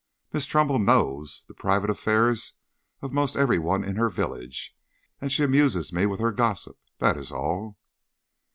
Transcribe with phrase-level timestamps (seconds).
[0.33, 2.53] Miss Trumbull knows the private affairs
[3.03, 4.75] of most every one in her village,
[5.19, 7.77] and amuses me with her gossip; that is all."